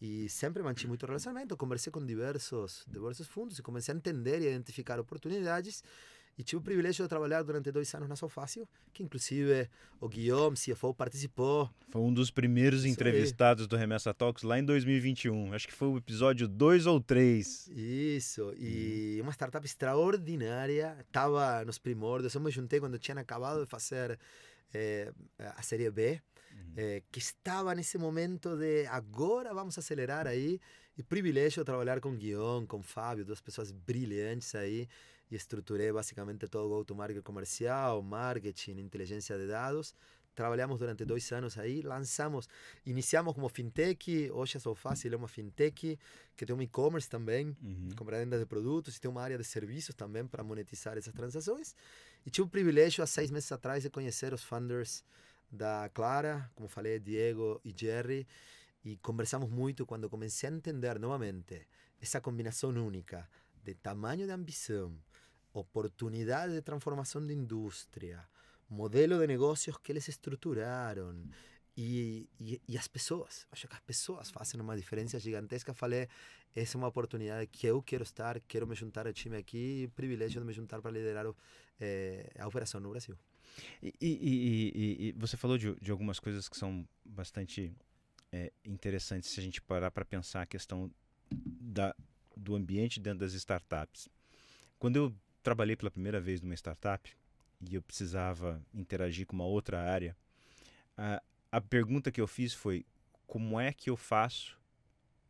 [0.00, 4.46] E sempre mantive muito relacionamento, conversei com diversos, diversos fundos e comecei a entender e
[4.46, 5.84] identificar oportunidades
[6.40, 9.68] e tive o privilégio de trabalhar durante dois anos na Sofácil, que inclusive
[10.00, 11.68] o Guillaume, CFO, participou.
[11.90, 13.68] Foi um dos primeiros Isso entrevistados aí.
[13.68, 15.52] do Remessa Talks lá em 2021.
[15.52, 17.68] Acho que foi o episódio 2 ou 3.
[17.68, 19.24] Isso, e uhum.
[19.24, 20.96] uma startup extraordinária.
[21.06, 22.34] Estava nos primórdios.
[22.34, 24.18] Eu me juntei quando tinha acabado de fazer
[24.72, 26.22] é, a série B,
[26.52, 26.72] uhum.
[26.74, 30.58] é, que estava nesse momento de agora vamos acelerar aí.
[30.96, 34.88] E privilégio trabalhar com Guion, com Fábio, duas pessoas brilhantes aí
[35.30, 39.94] e estruturei basicamente todo go-to-market comercial, marketing, inteligência de dados.
[40.34, 42.48] Trabalhamos durante dois anos aí, lançamos,
[42.86, 45.98] iniciamos como fintech, hoje é só fácil, é uma fintech
[46.36, 47.90] que tem um e-commerce também, uhum.
[47.96, 51.74] compra venda de produtos e tem uma área de serviços também para monetizar essas transações.
[52.24, 55.04] E tive o privilégio, há seis meses atrás, de conhecer os founders
[55.50, 58.26] da Clara, como falei, Diego e Jerry,
[58.84, 61.66] e conversamos muito quando comecei a entender novamente
[62.00, 63.28] essa combinação única
[63.62, 64.96] de tamanho de ambição,
[65.52, 68.28] oportunidade de transformação de indústria,
[68.68, 71.28] modelo de negócios que eles estruturaram
[71.76, 73.46] e, e, e, as pessoas.
[73.50, 75.72] Acho que as pessoas fazem uma diferença gigantesca.
[75.72, 76.08] Falei,
[76.54, 80.40] essa é uma oportunidade que eu quero estar, quero me juntar ao time aqui, privilégio
[80.40, 81.26] de me juntar para liderar
[81.80, 83.16] é, a operação no Brasil.
[83.82, 87.72] E, e, e você falou de, de, algumas coisas que são bastante
[88.30, 90.90] é, interessantes se a gente parar para pensar a questão
[91.30, 91.94] da,
[92.36, 94.08] do ambiente dentro das startups.
[94.78, 97.10] Quando eu trabalhei pela primeira vez numa startup
[97.60, 100.16] e eu precisava interagir com uma outra área,
[100.96, 101.22] a,
[101.52, 102.86] a pergunta que eu fiz foi:
[103.26, 104.58] como é que eu faço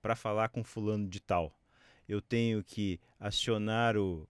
[0.00, 1.52] para falar com fulano de tal?
[2.08, 4.28] Eu tenho que acionar o,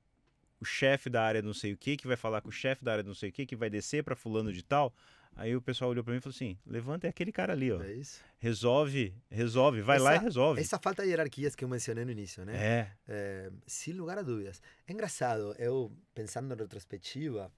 [0.61, 2.93] o chefe da área não sei o que, que vai falar com o chefe da
[2.93, 4.95] área não sei o que, que vai descer para fulano de tal.
[5.37, 7.83] Aí o pessoal olhou para mim e falou assim: levanta é aquele cara ali, ó.
[7.83, 8.23] É isso.
[8.39, 10.61] Resolve, resolve, vai essa, lá e resolve.
[10.61, 12.57] Essa falta de hierarquias que eu mencionei no início, né?
[12.57, 12.93] É.
[13.09, 13.51] é.
[13.67, 14.61] Sem lugar a dúvidas.
[14.87, 17.51] É engraçado, eu pensando em retrospectiva,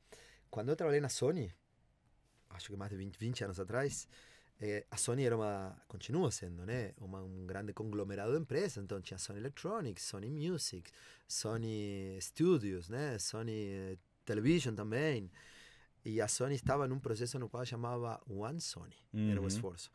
[0.50, 1.52] quando eu trabalhei na Sony,
[2.50, 4.06] acho que mais de 20, 20 anos atrás,
[4.60, 6.92] é, a Sony era uma, continua sendo, né?
[7.00, 8.82] Uma, um grande conglomerado de empresas.
[8.82, 10.88] Então tinha Sony Electronics, Sony Music,
[11.26, 13.18] Sony Studios, né?
[13.18, 15.28] Sony eh, Television também.
[16.04, 19.30] E a Sony estava num processo no qual chamava One Sony, uhum.
[19.30, 19.90] era o esforço.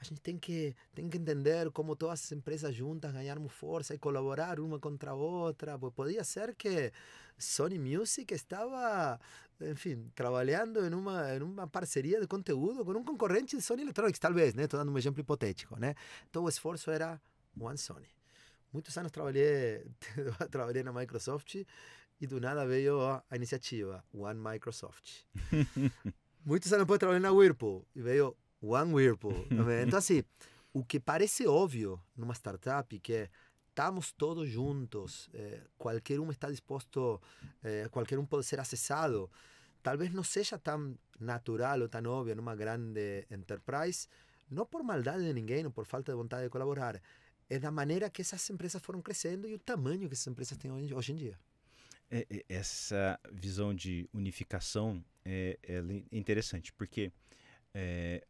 [0.00, 3.98] A gente tem que, tem que entender como todas as empresas juntas ganharmos força e
[3.98, 5.78] colaborar uma contra a outra.
[5.78, 6.92] Pues podia ser que
[7.38, 9.18] Sony Music estava,
[9.60, 14.18] enfim, trabalhando em uma, em uma parceria de conteúdo com um concorrente de Sony Electronics,
[14.18, 14.64] talvez, né?
[14.64, 15.94] Estou dando um exemplo hipotético, né?
[16.28, 17.20] Então o esforço era
[17.58, 18.08] One Sony.
[18.72, 19.86] Muitos anos trabalhei,
[20.50, 21.64] trabalhei na Microsoft
[22.20, 25.24] e do nada veio a, iniciativa One Microsoft.
[26.44, 29.46] Muitos anos depois trabalhei na Whirlpool e veio One Whirlpool.
[29.86, 30.22] então, assim,
[30.72, 33.30] o que parece óbvio numa startup, que é
[33.68, 37.20] estamos todos juntos, eh, qualquer um está disposto,
[37.62, 39.28] eh, qualquer um pode ser acessado,
[39.82, 44.06] talvez não seja tão natural ou tão óbvio numa grande enterprise,
[44.48, 47.00] não por maldade de ninguém ou por falta de vontade de colaborar,
[47.50, 50.70] é da maneira que essas empresas foram crescendo e o tamanho que essas empresas têm
[50.70, 51.38] hoje, hoje em dia.
[52.14, 57.10] É, é, essa visão de unificação é, é interessante, porque
[57.74, 58.24] é,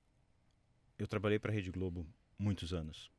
[0.98, 2.06] eu trabalhei para a Rede Globo
[2.38, 3.10] muitos anos.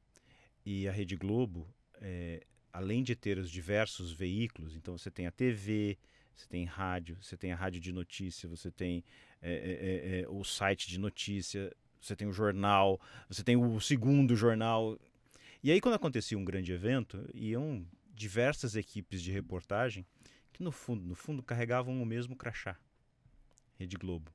[0.65, 5.32] E a Rede Globo, é, além de ter os diversos veículos, então você tem a
[5.32, 5.99] TV,
[6.36, 9.04] você tem rádio, você tem a rádio de notícia, você tem
[9.43, 12.99] é, o site de notícia, você tem o jornal,
[13.30, 14.99] você tem o segundo jornal.
[15.62, 20.04] E aí, quando acontecia um grande evento, iam diversas equipes de reportagem
[20.55, 22.77] que, no fundo, no fundo carregavam o mesmo crachá
[23.77, 24.33] Rede Globo.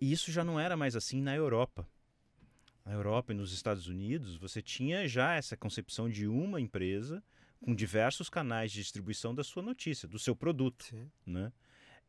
[0.00, 1.86] E isso já não era mais assim na Europa
[2.86, 7.22] na Europa e nos Estados Unidos, você tinha já essa concepção de uma empresa
[7.60, 10.84] com diversos canais de distribuição da sua notícia, do seu produto.
[10.84, 11.10] Sim.
[11.26, 11.52] Né?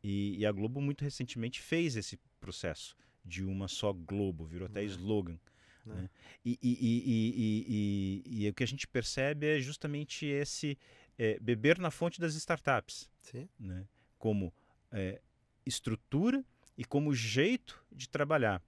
[0.04, 4.82] E, e, a Globo muito recentemente fez esse processo de uma só Globo, virou até
[4.82, 4.84] é.
[4.84, 5.36] slogan.
[5.84, 5.90] É.
[5.90, 6.10] Né?
[6.44, 10.78] E, e, e, o que a gente percebe é justamente esse
[11.18, 13.48] é, beber na fonte das startups, Sim.
[13.58, 13.86] Né?
[14.18, 14.52] como
[14.90, 15.20] é,
[15.64, 16.44] estrutura
[16.76, 18.62] e como jeito de trabalhar.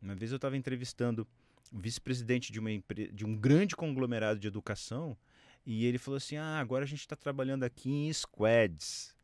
[0.00, 1.26] Uma vez eu estava entrevistando
[1.72, 2.70] vice-presidente de, uma
[3.12, 5.16] de um grande conglomerado de educação,
[5.64, 9.14] e ele falou assim: ah, agora a gente está trabalhando aqui em squads.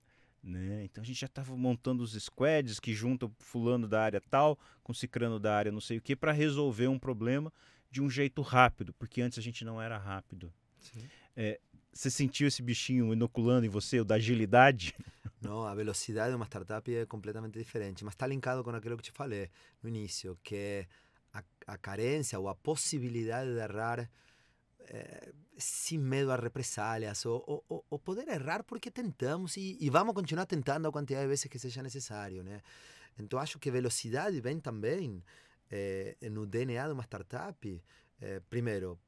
[0.43, 0.85] Né?
[0.85, 4.93] Então a gente já estava montando os squads que juntam fulano da área tal com
[4.93, 7.53] cicrano da área não sei o que para resolver um problema
[7.93, 10.53] de um jeito rápido, porque antes a gente não era rápido.
[11.37, 11.61] É,
[11.93, 14.95] você sentiu esse bichinho inoculando em você, o da agilidade?
[15.41, 19.03] Não, a velocidade de uma startup é completamente diferente, mas está linkado com aquilo que
[19.03, 19.51] te falei
[19.83, 20.87] no início, que é
[21.33, 24.09] a, a carência ou a possibilidade de errar
[24.81, 30.15] é, sem medo a represálias, ou, ou, ou, poder errar porque tentamos e, e, vamos
[30.15, 32.61] continuar tentando a quantidade de vezes que seja necessário, né?
[33.19, 35.23] Então acho que velocidade vem também
[35.71, 37.83] é, no DNA de uma startup,
[38.21, 38.99] é, primeiro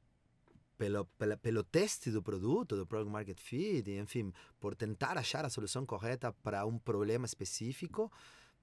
[0.77, 5.49] pelo, pelo, pelo teste do produto, do product market fit, enfim, por tentar achar a
[5.49, 8.11] solução correta para um problema específico,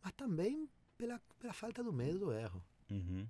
[0.03, 2.62] mas também pela, pela falta do medo do erro.
[2.90, 3.27] Uhum.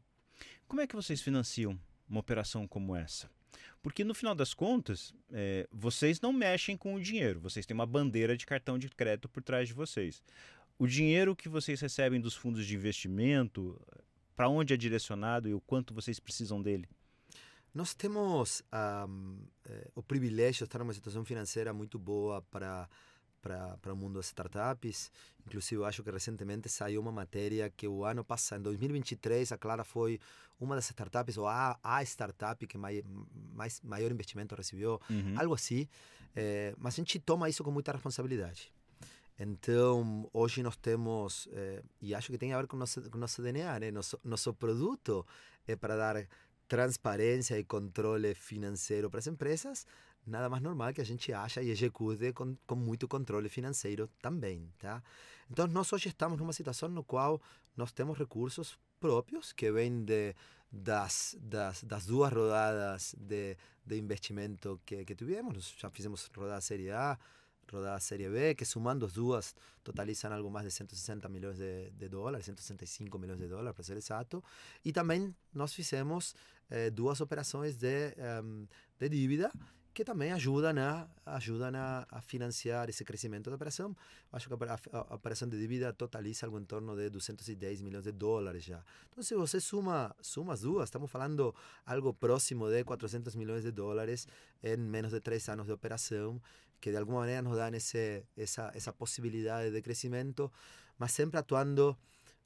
[0.66, 3.30] Como é que vocês financiam uma operação como essa?
[3.82, 7.86] Porque no final das contas, é, vocês não mexem com o dinheiro, vocês têm uma
[7.86, 10.22] bandeira de cartão de crédito por trás de vocês.
[10.78, 13.80] O dinheiro que vocês recebem dos fundos de investimento,
[14.34, 16.88] para onde é direcionado e o quanto vocês precisam dele?
[17.74, 18.62] Nós temos
[19.08, 22.88] um, eh, o privilégio de estar numa situação financeira muito boa para
[23.42, 25.10] para o mundo das startups.
[25.44, 29.82] Inclusive, acho que recentemente saiu uma matéria que o ano passado, em 2023, a Clara
[29.82, 30.20] foi
[30.60, 33.02] uma das startups, ou a, a startup que mais,
[33.52, 35.34] mais, maior investimento recebeu, uhum.
[35.36, 35.88] algo assim.
[36.36, 38.72] É, mas a gente toma isso com muita responsabilidade.
[39.38, 43.18] Então, hoje nós temos, é, e acho que tem a ver com o nosso, com
[43.18, 43.90] nosso DNA, né?
[43.90, 45.26] nosso, nosso produto
[45.66, 46.28] é para dar
[46.72, 49.86] transparência e controle financeiro para as empresas,
[50.26, 54.72] nada mais normal que a gente acha e execute com, com muito controle financeiro também,
[54.78, 55.02] tá?
[55.50, 57.38] Então, nós hoje estamos numa situação no qual
[57.76, 60.34] nós temos recursos próprios que vêm de,
[60.72, 63.54] das, das, das duas rodadas de,
[63.84, 65.74] de investimento que, que tivemos.
[65.78, 67.18] Já fizemos rodada Série A,
[67.72, 72.08] rodada Série B, que somando as duas totalizam algo mais de 160 milhões de, de
[72.08, 74.42] dólares, 165 milhões de dólares, para ser exato.
[74.84, 76.34] E também nós fizemos
[76.70, 78.66] eh, duas operações de, um,
[78.98, 79.50] de dívida
[79.94, 83.94] que também ajudam a, ajudam a, a financiar esse crescimento da operação.
[84.32, 88.04] Acho que a, a, a, operação de dívida totaliza algo em torno de 210 milhões
[88.04, 88.82] de dólares já.
[89.10, 91.54] Então, se você suma, suma as duas, estamos falando
[91.84, 94.26] algo próximo de 400 milhões de dólares
[94.62, 96.40] em menos de três anos de operação,
[96.82, 100.52] que de alguma maneira nos dão esse, essa, essa possibilidade de crescimento,
[100.98, 101.96] mas sempre atuando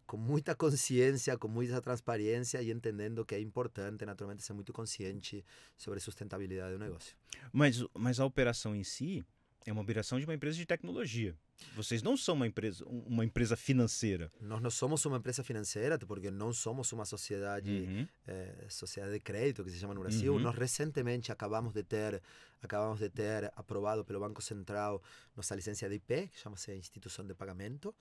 [0.07, 5.43] com muita consciência, com muita transparência e entendendo que é importante, naturalmente, ser muito consciente
[5.75, 7.17] sobre sustentabilidade do negócio.
[7.51, 9.25] Mas, mas a operação em si
[9.65, 11.35] é uma operação de uma empresa de tecnologia.
[11.75, 14.31] Vocês não são uma empresa, uma empresa financeira.
[14.41, 18.09] Nós não somos uma empresa financeira, porque não somos uma sociedade, uhum.
[18.27, 20.35] eh, sociedade de crédito, que se chama no Brasil.
[20.35, 20.41] Uhum.
[20.41, 22.23] Nós recentemente acabamos de ter,
[22.63, 25.03] acabamos de ter aprovado pelo Banco Central
[25.37, 27.95] nossa licença de IP, que chama-se Instituição de Pagamento.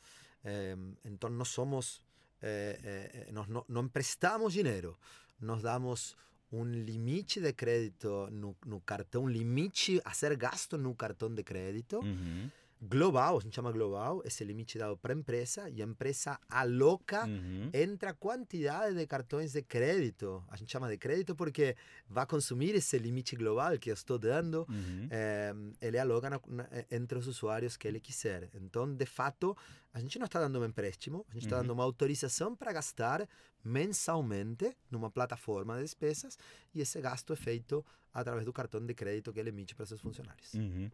[0.43, 2.01] Eh, então, nós somos,
[2.41, 4.97] eh, nós não, não emprestamos dinheiro,
[5.39, 6.15] nós damos
[6.51, 11.99] um limite de crédito no, no cartão, limite a ser gasto no cartão de crédito.
[11.99, 12.49] Uhum
[12.81, 17.25] global, a gente chama global, esse limite dado para a empresa e a empresa aloca
[17.25, 17.69] Uhum.
[17.73, 20.43] entre a quantidade de cartões de crédito.
[20.49, 21.75] A gente chama de crédito porque
[22.07, 24.65] vai consumir esse limite global que eu estou dando.
[24.69, 25.07] Uhum.
[25.09, 28.49] eh, ele aloca na- na- entre os usuários que ele quiser.
[28.53, 29.55] Então, de fato,
[29.93, 31.61] a gente não está dando um empréstimo, a gente está Uhum.
[31.63, 33.27] dando uma autorização para gastar
[33.63, 36.37] mensalmente numa plataforma de despesas
[36.73, 37.83] e esse gasto é feito
[38.13, 40.53] através do cartão de crédito que ele emite para seus funcionários.
[40.53, 40.89] Uhum.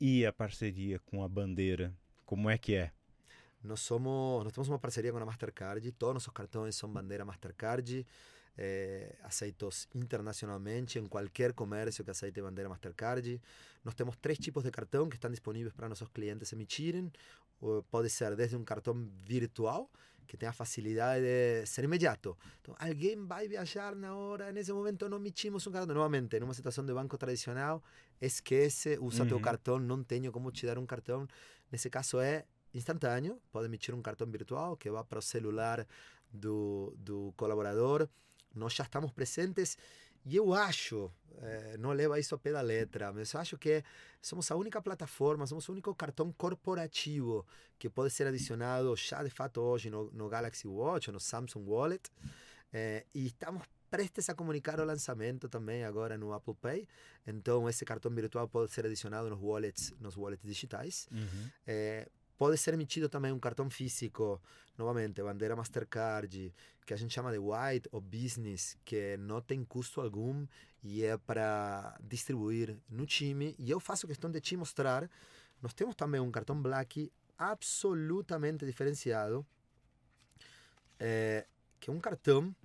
[0.00, 1.92] E a parceria com a bandeira,
[2.24, 2.92] como é que é?
[3.62, 8.06] Nós somos, nós temos uma parceria com a Mastercard, todos nossos cartões são bandeira Mastercard,
[8.56, 13.40] eh, aceitos internacionalmente em qualquer comércio que aceite bandeira Mastercard.
[13.84, 17.10] Nós temos três tipos de cartão que estão disponíveis para nossos clientes emitirem.
[17.60, 18.94] O- Pode ser desde um cartão
[19.26, 19.90] virtual,
[20.28, 22.36] que tem a facilidade de ser imediato.
[22.60, 25.94] Então, alguém vai viajar na hora, nesse momento não emitimos um cartão.
[25.96, 27.82] Novamente, numa situação de banco tradicional,
[28.20, 29.42] esquece, usa teu Uhum.
[29.42, 31.26] cartão, não tenho como te dar um cartão.
[31.72, 35.86] Nesse caso é instantâneo, pode emitir um cartão virtual que vai para o celular
[36.30, 38.06] do, do colaborador.
[38.54, 39.76] Nós já estamos presentes
[40.28, 41.10] e eu acho,
[41.40, 43.82] eh, não leva isso a pé da letra, mas eu acho que
[44.20, 47.46] somos a única plataforma, somos o único cartão corporativo
[47.78, 52.10] que pode ser adicionado já de fato hoje no, no Galaxy Watch, no Samsung Wallet,
[52.72, 56.86] eh, e estamos prestes a comunicar o lançamento também agora no Apple Pay.
[57.26, 61.08] Então esse cartão virtual pode ser adicionado nos wallets, nos wallets digitais.
[61.10, 61.50] Uhum.
[61.66, 64.40] É, pode ser emitido também um cartão físico,
[64.76, 66.52] novamente, bandeira Mastercard,
[66.88, 70.46] que a gente chama de White ou Business, que não tem custo algum
[70.82, 73.54] e é para distribuir no time.
[73.58, 75.06] E eu faço questão de te mostrar.
[75.60, 79.44] Nós temos também um cartão Black absolutamente diferenciado,
[80.98, 81.46] é,
[81.78, 82.56] que é um cartão.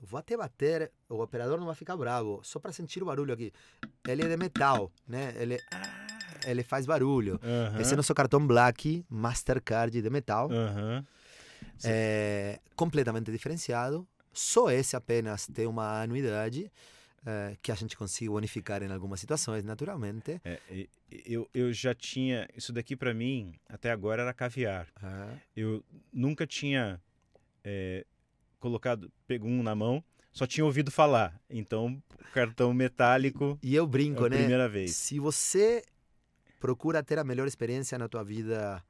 [0.00, 3.52] Vou até bater, o operador não vai ficar bravo, só para sentir o barulho aqui.
[4.08, 5.34] Ele é de metal, né?
[5.36, 5.60] Ele,
[6.44, 7.38] ele faz barulho.
[7.44, 7.80] Aham.
[7.80, 10.50] Esse é nosso cartão Black Mastercard de metal.
[10.50, 11.06] Aham.
[11.84, 14.06] É completamente diferenciado.
[14.32, 16.70] Só esse apenas tem uma anuidade
[17.26, 20.40] eh, que a gente consegue bonificar em algumas situações, naturalmente.
[20.44, 20.60] É,
[21.26, 22.48] eu, eu já tinha.
[22.56, 24.86] Isso daqui pra mim, até agora, era caviar.
[25.02, 27.00] Ah, Eu nunca tinha
[27.64, 28.04] é,
[28.60, 31.40] colocado, pego um na mão, só tinha ouvido falar.
[31.50, 32.00] Então,
[32.32, 34.38] cartão metálico E eu é brinco, a né?
[34.38, 34.94] primeira vez.
[34.94, 35.84] Se você
[36.60, 38.82] procura ter a melhor experiência na tua vida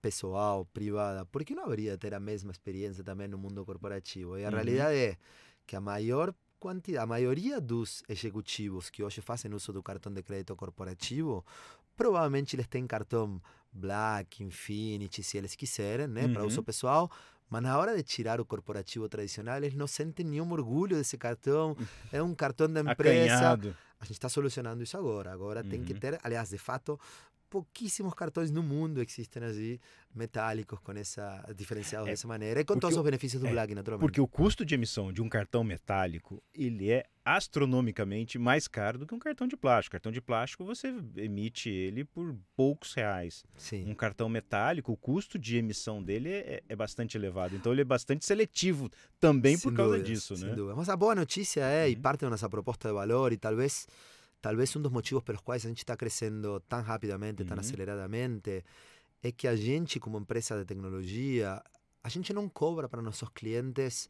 [0.00, 4.38] pessoal, privada, por que não haveria ter a mesma experiência também no mundo corporativo?
[4.38, 4.54] E a Uhum.
[4.54, 5.16] realidade é
[5.66, 10.22] que a maior quantidade, a maioria dos executivos que hoje fazem uso do cartão de
[10.22, 11.44] crédito corporativo,
[11.96, 13.40] provavelmente eles têm cartão
[13.72, 16.46] Black, Infinity, se eles quiserem, né, para Uhum.
[16.48, 17.10] uso pessoal.
[17.48, 21.76] Mas na hora de tirar o corporativo tradicional, eles não sentem nenhum orgulho desse cartão.
[22.10, 23.52] É um cartão da empresa.
[23.52, 23.76] Acanhado.
[24.00, 25.32] A gente está solucionando isso agora.
[25.32, 25.98] Agora tem que Uhum.
[26.00, 26.98] ter, aliás, de fato,
[27.48, 29.78] pouquíssimos cartões no mundo existem assim,
[30.14, 33.74] metálicos, com essa diferenciados É, dessa maneira, e com todos os benefícios do é, Black,
[33.74, 34.06] naturalmente.
[34.06, 39.06] Porque o custo de emissão de um cartão metálico, ele é astronomicamente mais caro do
[39.06, 39.92] que um cartão de plástico.
[39.92, 43.44] Cartão de plástico, você emite ele por poucos reais.
[43.56, 43.88] Sim.
[43.90, 47.56] Um cartão metálico, o custo de emissão dele é, é bastante elevado.
[47.56, 50.54] Então, ele é bastante seletivo também por Sem causa dúvidas, disso, né?
[50.54, 50.76] dúvida.
[50.76, 52.00] Mas a boa notícia é, e Uhum.
[52.02, 53.86] parte da nossa proposta de valor, e talvez,
[54.40, 57.60] talvez um dos motivos pelos quais a gente está crescendo tão rapidamente, tão Uhum.
[57.60, 58.64] aceleradamente,
[59.22, 61.62] é que a gente, como empresa de tecnologia,
[62.02, 64.08] a gente não cobra para nossos clientes,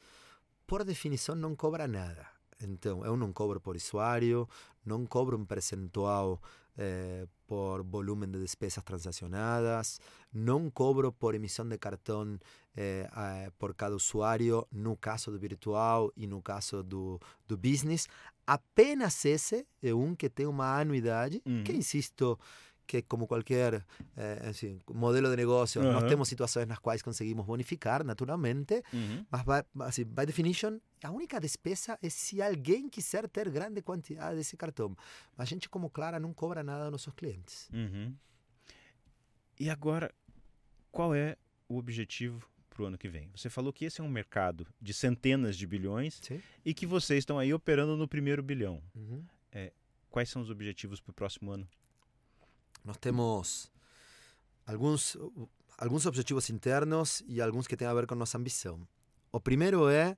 [0.66, 2.26] por definição, não cobra nada.
[2.60, 4.48] Então, eu não cobro por usuário,
[4.84, 6.40] não cobro um percentual
[6.78, 10.00] eh, por volume de despesas transacionadas,
[10.32, 12.38] não cobro por emissão de cartão
[12.76, 18.08] eh, eh, por cada usuário, no caso do virtual e no caso do, do business.
[18.46, 21.78] Apenas esse é um que tem uma anuidade, que Uhum.
[21.78, 22.38] insisto,
[22.86, 23.84] que como qualquer
[24.16, 26.08] eh, assim, modelo de negócio, nós Aham.
[26.08, 29.26] temos situações nas quais conseguimos bonificar, naturalmente, Uhum.
[29.28, 34.36] mas, by, assim, by definition, a única despesa é se alguém quiser ter grande quantidade
[34.36, 34.96] desse cartão.
[35.36, 37.68] A gente, como Clara, não cobra nada dos nossos clientes.
[37.72, 38.14] Uhum.
[39.58, 40.14] E agora,
[40.92, 41.36] qual é
[41.68, 43.30] o objetivo para o ano que vem?
[43.34, 46.42] Você falou que esse é um mercado de centenas de bilhões Sim.
[46.64, 48.82] e que vocês estão aí operando no primeiro bilhão.
[48.94, 49.24] Uhum.
[50.16, 51.68] Quais são os objetivos para o próximo ano?
[52.82, 53.70] Nós temos
[54.66, 55.14] alguns,
[55.76, 58.88] alguns objetivos internos e alguns que têm a ver com nossa ambição.
[59.30, 60.16] O primeiro é o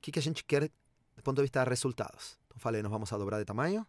[0.00, 0.68] que, que a gente quer
[1.16, 2.36] do ponto de vista de resultados.
[2.46, 3.86] Então, falei, nós vamos a dobrar de tamanho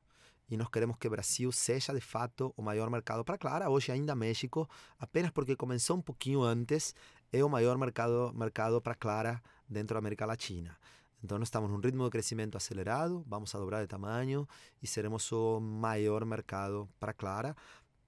[0.49, 3.69] e nós queremos que o Brasil seja, de fato, o maior mercado para Clara.
[3.69, 4.69] Hoje ainda México,
[4.99, 6.95] apenas porque começou um pouquinho antes,
[7.31, 10.77] é o maior mercado, mercado para Clara dentro da América Latina.
[11.23, 14.47] Então, nós estamos num ritmo de crescimento acelerado, vamos a dobrar de tamanho
[14.81, 17.55] e seremos o maior mercado para Clara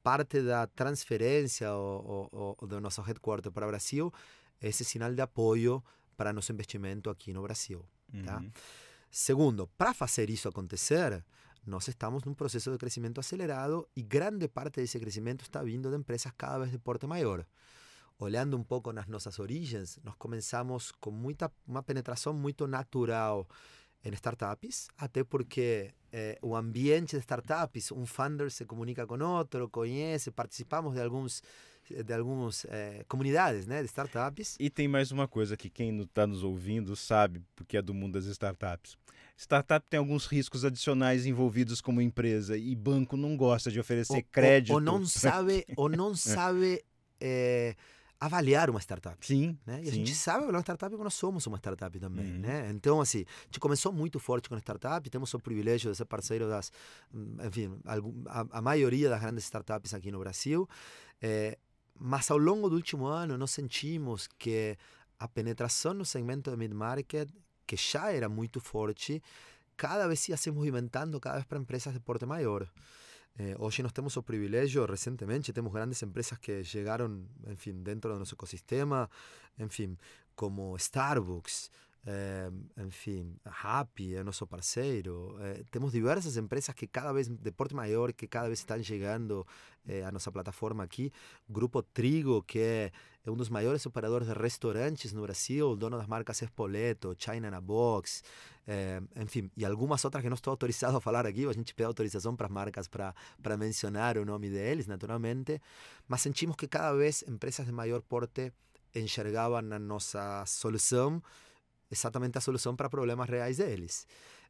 [0.02, 4.14] parte da transferência ou, ou, ou do nosso headquarter para o Brasil
[4.62, 5.84] é esse sinal de apoio
[6.18, 7.86] para nosso investimento aqui no Brasil.
[8.26, 8.38] Tá?
[8.38, 8.52] Uhum.
[9.10, 11.24] Segundo, para fazer isso acontecer,
[11.66, 15.98] nós estamos num processo de crescimento acelerado e grande parte desse crescimento está vindo de
[15.98, 17.46] empresas cada vez de porte maior.
[18.18, 23.48] Olhando um pouco nas nossas origens, nós começamos com muita uma penetração muito natural
[24.04, 30.32] em startups, até porque eh, ambiente de startups, um founder se comunica com outro, conhece,
[30.32, 31.42] participamos de alguns
[31.90, 34.56] de algumas eh, comunidades né, de startups.
[34.60, 38.14] E tem mais uma coisa que quem está nos ouvindo sabe, porque é do mundo
[38.14, 38.98] das startups.
[39.38, 44.24] Startup tem alguns riscos adicionais envolvidos como empresa e banco não gosta de oferecer ou,
[44.24, 44.72] crédito.
[44.72, 46.84] Ou, ou não sabe, ou não sabe
[47.22, 47.74] eh,
[48.20, 49.26] avaliar uma startup.
[49.26, 49.58] Sim.
[49.66, 49.80] Né?
[49.82, 49.92] E sim.
[49.92, 52.34] a gente sabe avaliar uma startup porque nós somos uma startup também.
[52.34, 52.40] Uhum.
[52.40, 52.70] Né?
[52.72, 56.06] Então, assim, a gente começou muito forte com a startup, temos o privilégio de ser
[56.06, 56.70] parceiro das,
[57.48, 60.68] enfim, a, a maioria das grandes startups aqui no Brasil.
[61.22, 61.58] Eh,
[62.00, 64.78] mas ao longo do último ano, nós sentimos que
[65.20, 67.30] a penetração no segmento de mid-market,
[67.68, 69.22] que já era muito forte,
[69.76, 72.68] cada vez ia se movimentando cada vez para empresas de porte maior.
[73.38, 78.20] Eh, hoje nós temos o privilégio, recentemente, temos grandes empresas que chegaram, enfim, dentro do
[78.20, 79.10] nosso ecossistema,
[79.58, 79.98] enfim,
[80.36, 81.70] como Starbucks,
[82.78, 85.38] enfim, Happy é nosso parceiro.
[85.42, 89.46] Eh, temos diversas empresas que cada vez, de porte maior, que cada vez estão chegando
[89.88, 91.12] eh, à nossa plataforma aqui.
[91.48, 92.92] Grupo Trigo, que é,
[93.28, 98.24] um dos maiores operadores de restaurantes no Brasil, dono das marcas Espoleto, China na Box,
[98.66, 101.88] eh, enfim, e algumas outras que não estou autorizado a falar aqui, a gente pede
[101.88, 105.62] autorização para as marcas para mencionar o nome deles, naturalmente,
[106.08, 108.54] mas sentimos que cada vez empresas de maior porte
[108.96, 111.22] enxergavam na nossa solução
[111.90, 114.06] exatamente a solução para problemas reais deles.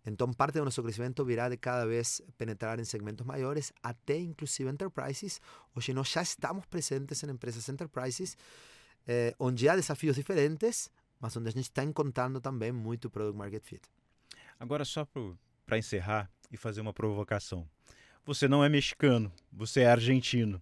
[0.06, 4.70] Então, parte do nosso crescimento virá de cada vez penetrar em segmentos maiores, até inclusive
[4.70, 5.42] enterprises.
[5.76, 8.38] Hoje nós já estamos presentes em empresas enterprises,
[9.08, 13.64] eh, onde há desafios diferentes, mas onde a gente está encontrando também muito product market
[13.64, 13.82] fit.
[14.60, 15.06] Agora, só
[15.66, 17.68] para encerrar e fazer uma provocação.
[18.26, 20.62] Você não é mexicano, você é argentino.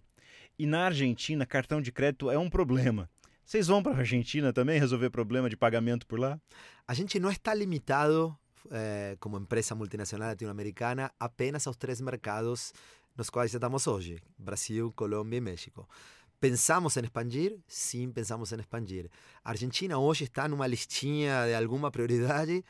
[0.58, 3.08] E na Argentina, cartão de crédito é um problema.
[3.48, 6.38] Vocês vão para a Argentina também resolver problema de pagamento por lá?
[6.86, 8.36] A gente não está limitado,
[8.70, 12.74] eh, como empresa multinacional latino-americana, apenas aos três mercados
[13.16, 15.88] nos quais estamos hoje: Brasil, Colômbia e México.
[16.38, 17.58] Pensamos em expandir?
[17.66, 19.08] Sim, pensamos em expandir.
[19.42, 22.62] A Argentina hoje está numa listinha de alguma prioridade?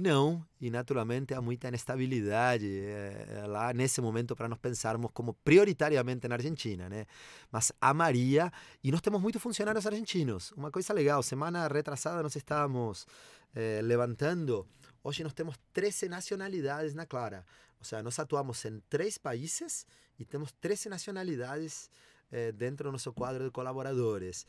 [0.00, 6.28] Não, e naturalmente há muita inestabilidade eh, lá nesse momento para nós pensarmos como prioritariamente
[6.28, 7.04] na Argentina, né?
[7.50, 8.52] Mas amaria,
[8.84, 10.52] e nós temos muitos funcionários argentinos.
[10.52, 13.08] Uma coisa legal, semana retrasada nós estávamos
[13.56, 14.68] eh, levantando,
[15.02, 17.44] hoje nós temos 13 nacionalidades na Clara.
[17.80, 19.84] Ou seja, nós atuamos em três países
[20.16, 21.90] e temos 13 nacionalidades
[22.30, 24.46] eh, dentro do nosso quadro de colaboradores.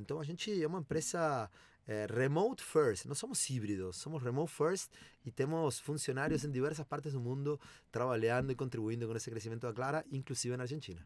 [0.00, 1.50] Então a gente é uma empresa
[1.88, 4.90] é, remote first, não somos híbridos, somos remote first
[5.24, 7.58] e temos funcionários em diversas partes do mundo
[7.90, 11.00] trabalhando e contribuindo com esse crescimento da Clara, inclusive na Argentina.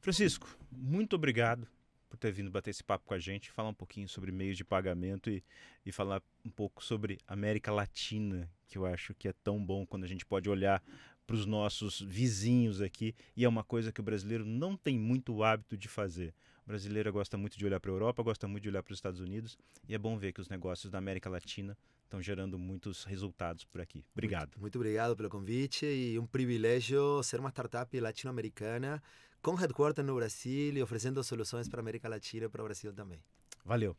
[0.00, 1.66] Francisco, muito obrigado
[2.08, 4.64] por ter vindo bater esse papo com a gente, falar um pouquinho sobre meios de
[4.64, 5.42] pagamento e,
[5.84, 10.04] e falar um pouco sobre América Latina, que eu acho que é tão bom quando
[10.04, 10.80] a gente pode olhar
[11.26, 15.42] para os nossos vizinhos aqui e é uma coisa que o brasileiro não tem muito
[15.42, 16.32] hábito de fazer.
[16.70, 18.98] O brasileiro gosta muito de olhar para a Europa, gosta muito de olhar para os
[18.98, 19.58] Estados Unidos
[19.88, 23.80] e é bom ver que os negócios da América Latina estão gerando muitos resultados por
[23.80, 24.04] aqui.
[24.12, 24.50] Obrigado.
[24.50, 29.02] Muito, muito obrigado pelo convite e um privilégio ser uma startup latino-americana
[29.42, 32.92] com headquarters no Brasil e oferecendo soluções para a América Latina e para o Brasil
[32.92, 33.18] também.
[33.64, 33.96] Valeu.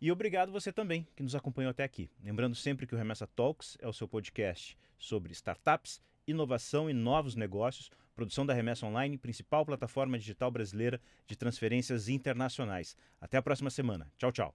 [0.00, 2.08] E obrigado você também que nos acompanhou até aqui.
[2.22, 7.34] Lembrando sempre que o Remessa Talks é o seu podcast sobre startups, inovação e novos
[7.34, 12.96] negócios, produção da Remessa Online, principal plataforma digital brasileira de transferências internacionais.
[13.20, 14.10] Até a próxima semana.
[14.18, 14.54] Tchau, tchau.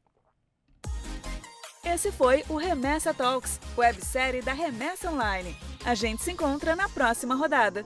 [1.84, 5.56] Esse foi o Remessa Talks, websérie da Remessa Online.
[5.86, 7.86] A gente se encontra na próxima rodada.